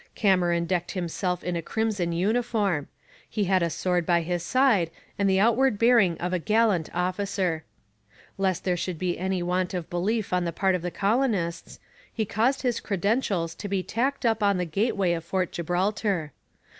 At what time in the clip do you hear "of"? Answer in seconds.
6.17-6.33, 9.75-9.91, 10.73-10.81, 15.13-15.23